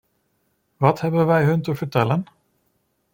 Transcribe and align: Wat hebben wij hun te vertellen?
Wat 0.77 1.01
hebben 1.01 1.25
wij 1.25 1.43
hun 1.43 1.61
te 1.61 1.75
vertellen? 1.75 2.25